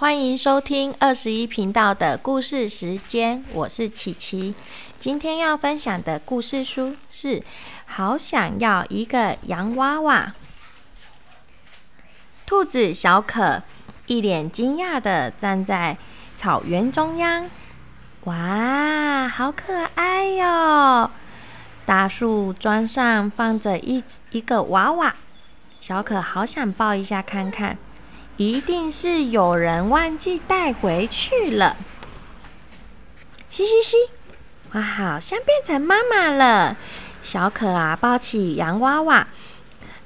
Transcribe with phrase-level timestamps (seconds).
[0.00, 4.54] 欢迎收听二十一频道的故事时间，我是琪琪。
[4.98, 7.40] 今天要分享的故事书是
[7.84, 10.32] 《好想要一个洋娃娃》。
[12.48, 13.62] 兔子小可
[14.06, 15.98] 一脸惊讶的站在
[16.34, 17.50] 草原中央，
[18.24, 21.10] 哇，好可爱哟！
[21.84, 25.14] 大树桩上放着一一个娃娃，
[25.78, 27.76] 小可好想抱一下看看。
[28.40, 31.76] 一定是有人忘记带回去了。
[33.50, 33.96] 嘻嘻嘻，
[34.72, 36.74] 我好像变成妈妈了。
[37.22, 39.26] 小可啊，抱起洋娃娃，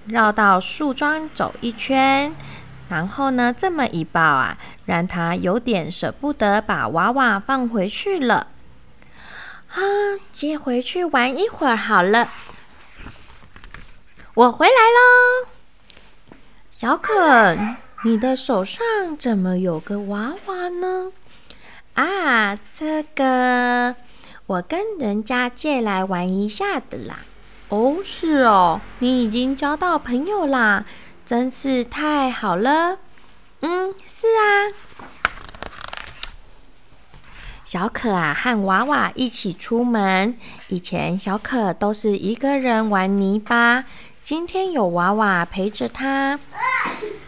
[0.06, 2.34] 绕到树桩走一圈，
[2.88, 8.48] 然后呢，这么一抱啊，让他有点舍不得把娃娃放回去了。
[9.68, 9.78] 啊，
[10.32, 12.28] 接回去玩一会儿好了。
[14.34, 15.46] 我回来喽，
[16.68, 17.56] 小可。
[18.06, 18.84] 你的手上
[19.18, 21.10] 怎么有个娃娃呢？
[21.94, 23.96] 啊，这个
[24.44, 27.20] 我跟人家借来玩一下的啦。
[27.70, 30.84] 哦，是哦，你已经交到朋友啦，
[31.24, 32.98] 真是太好了。
[33.60, 34.68] 嗯，是啊。
[37.64, 40.36] 小可啊，和娃娃一起出门。
[40.68, 43.84] 以前小可都是一个人玩泥巴，
[44.22, 46.38] 今天有娃娃陪着他，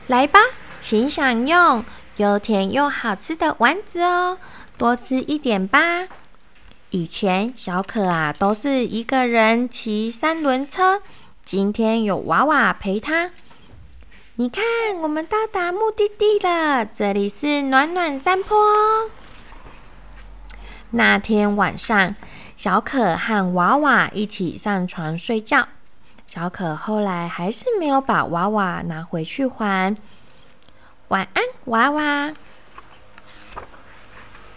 [0.07, 0.39] 来吧。
[0.81, 1.85] 请享用
[2.17, 4.39] 又甜又好吃的丸子哦，
[4.79, 6.07] 多吃一点吧。
[6.91, 11.03] 以前小可啊都是一个人骑三轮车，
[11.45, 13.33] 今天有娃娃陪他。
[14.37, 14.63] 你看，
[15.01, 18.57] 我们到达目的地了，这里是暖暖山坡。
[20.91, 22.15] 那天晚上，
[22.57, 25.67] 小可和娃娃一起上床睡觉。
[26.27, 29.97] 小可后来还是没有把娃娃拿回去还。
[31.09, 32.33] 晚安，娃娃。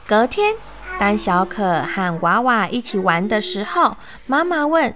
[0.07, 0.55] 隔天，
[0.99, 4.95] 当小可和娃娃一起玩的时候，妈妈问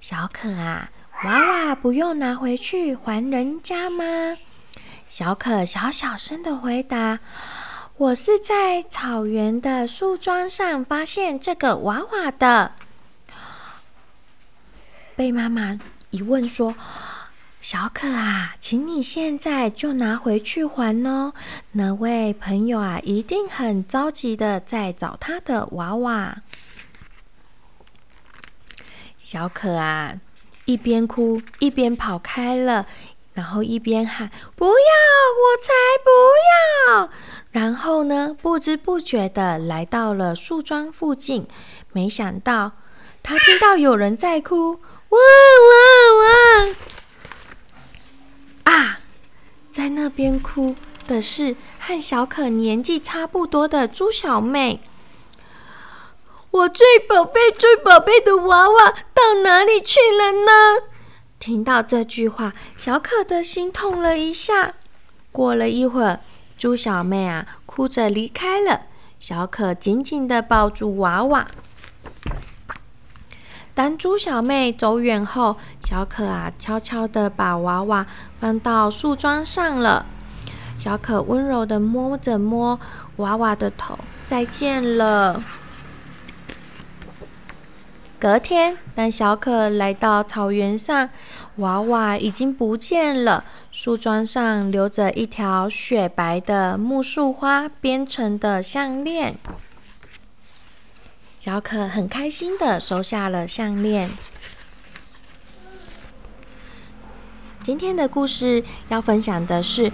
[0.00, 0.88] 小可啊
[1.22, 4.38] ：“娃娃不用拿回去还人家吗？”
[5.06, 7.18] 小可小小声的回答
[7.98, 12.72] ：“我是在草原的树桩上发现这个娃娃的。”
[15.14, 16.74] 被妈妈一问说。
[17.68, 21.34] 小可啊，请你现在就拿回去还哦。
[21.72, 26.42] 那位朋友啊，一定很着急的在找他的娃娃。
[29.18, 30.14] 小可啊，
[30.66, 32.86] 一边哭一边跑开了，
[33.34, 35.72] 然后一边喊：“不要，我才
[36.04, 37.10] 不要！”
[37.50, 41.48] 然后呢，不知不觉的来到了树桩附近。
[41.92, 42.70] 没想到，
[43.24, 44.74] 他听到有人在哭
[45.10, 46.76] ：“汪汪汪！”
[49.76, 50.74] 在那边哭
[51.06, 54.80] 的是和小可年纪差不多的猪小妹。
[56.50, 60.86] 我最宝贝、最宝贝的娃娃到哪里去了呢？
[61.38, 64.72] 听到这句话，小可的心痛了一下。
[65.30, 66.20] 过了一会儿，
[66.56, 68.86] 猪小妹啊，哭着离开了。
[69.20, 71.46] 小可紧紧的抱住娃娃。
[73.76, 78.06] 当猪小妹走远后，小可啊悄悄的把娃娃
[78.40, 80.06] 放到树桩上了。
[80.78, 82.80] 小可温柔的摸着摸
[83.16, 85.44] 娃娃的头，再见了。
[88.18, 91.10] 隔天，当小可来到草原上，
[91.56, 93.44] 娃娃已经不见了。
[93.70, 99.34] 树桩上留着一条雪白的木树花编成的项链。
[101.46, 104.10] 小可很开心的收下了项链。
[107.62, 109.92] 今天的故事要分享的是：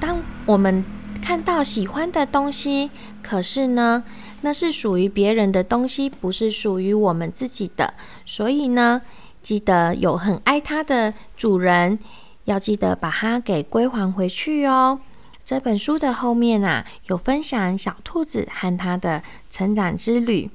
[0.00, 0.82] 当我们
[1.22, 2.90] 看到喜欢的东西，
[3.22, 4.02] 可是呢，
[4.40, 7.92] 那是属于别人的东西，不是属于我们自己的。
[8.24, 9.02] 所以呢，
[9.42, 11.98] 记得有很爱它的主人，
[12.46, 15.00] 要记得把它给归还回去哦。
[15.44, 20.50] 这本书的后面啊，有分享小兔子和它的成长之旅。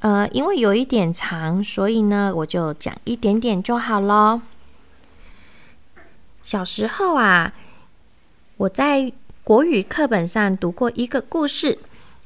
[0.00, 4.42] 呃，因为有一点长，所以呢，我就讲一点点就好咯。
[6.42, 7.52] 小时候啊，
[8.56, 9.12] 我在
[9.42, 11.78] 国语课本上读过一个故事，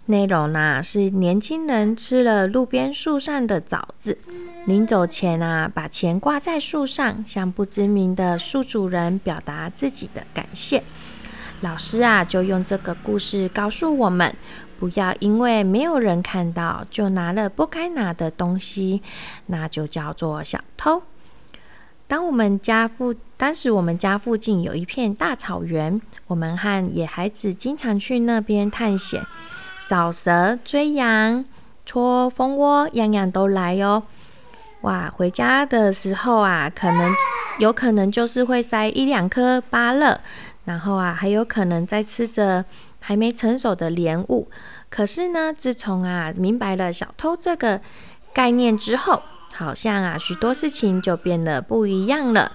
[0.06, 4.18] 内容呢是年轻人吃了路边树上的枣子，
[4.66, 10.82] 临走前啊，把钱挂在树上，向不知名的树主人表达自己的感谢。
[11.60, 14.32] 老师啊，就用这个故事告诉我们：
[14.78, 19.02] 不要因为没有人看到，就拿了不该拿的东西，
[19.46, 21.02] 那就叫做小偷。
[22.06, 29.26] 当我们家附当时我们家附近有一片大草原，我们和野孩子经常去那边探险，
[29.86, 31.44] 找蛇、追羊、
[31.84, 34.04] 戳蜂窝，样样都来哟。
[34.82, 37.12] 哇，回家的时候啊，可能
[37.58, 40.20] 有可能就是会塞一两颗芭乐，
[40.68, 42.62] 然后啊，还有可能在吃着
[43.00, 44.46] 还没成熟的莲雾。
[44.90, 47.80] 可是呢，自从啊明白了小偷这个
[48.34, 49.22] 概念之后，
[49.54, 52.52] 好像啊许多事情就变得不一样了。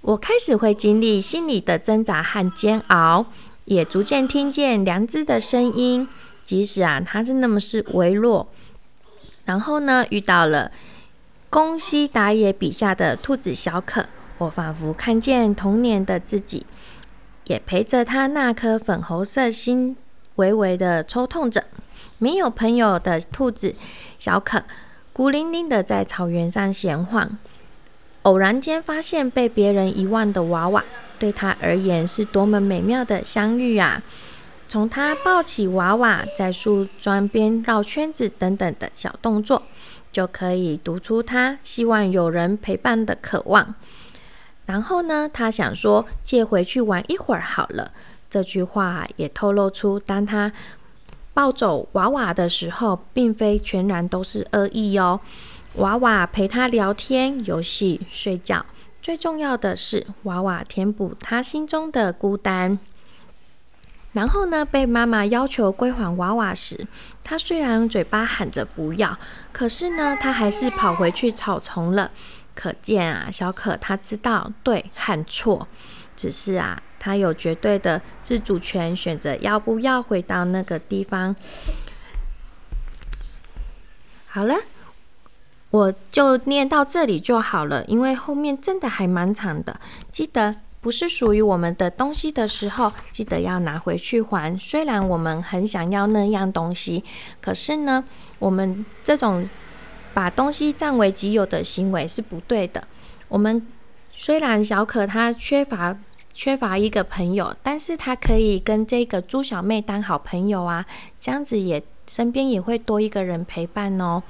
[0.00, 3.26] 我开始会经历心理的挣扎和煎熬，
[3.66, 6.08] 也逐渐听见良知的声音，
[6.44, 8.48] 即使啊它是那么是微弱。
[9.44, 10.72] 然后呢，遇到了
[11.48, 14.06] 宫西达也笔下的兔子小可，
[14.38, 16.66] 我仿佛看见童年的自己，
[17.52, 19.94] 也陪着他那颗粉红色心
[20.36, 21.62] 微微的抽痛着。
[22.16, 23.74] 没有朋友的兔子
[24.18, 24.62] 小可，
[25.12, 27.36] 孤零零的在草原上闲晃。
[28.22, 30.82] 偶然间发现被别人遗忘的娃娃，
[31.18, 34.02] 对他而言是多么美妙的相遇啊！
[34.66, 39.60] 从他抱起娃娃，在树桩边绕圈子等等的小动作，
[40.10, 43.74] 就可以读出他希望有人陪伴的渴望。
[44.72, 47.90] 然后呢，他想说借回去玩一会儿好了。
[48.30, 50.50] 这句话也透露出，当他
[51.34, 55.20] 抱走娃娃的时候，并非全然都是恶意哦。
[55.74, 58.64] 娃娃陪他聊天、游戏、睡觉，
[59.02, 62.78] 最重要的是娃娃填补他心中的孤单。
[64.12, 66.86] 然后呢，被妈妈要求归还娃娃时，
[67.22, 69.18] 他虽然嘴巴喊着不要，
[69.52, 72.10] 可是呢，他还是跑回去草丛了。
[72.54, 75.66] 可见啊，小可他知道对和错，
[76.16, 81.34] 只是啊，他有绝对的自主权，选择要不要回到那个地方。
[84.28, 84.56] 好了，
[85.70, 90.56] 我就念到这里就好了，因为后面真的还蛮长的，记得。
[90.82, 94.58] 不是属于我们的东西的时候，记得要拿回去还。
[94.58, 97.04] 虽然我们很想要那样东西，
[97.40, 98.02] 可是呢，
[98.40, 99.48] 我们这种
[100.14, 102.82] 把东西占为己有的行为是不对的。
[103.28, 103.66] 我们
[104.10, 105.96] 虽然小可她缺乏
[106.32, 110.84] 缺乏一个朋友，但是她可以跟这个猪小妹当好朋友啊，
[111.20, 114.22] 这样子也身边也会多一个人陪伴哦。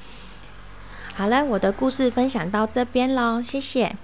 [1.14, 3.94] 好了，我的故事分享到这边喽，谢谢。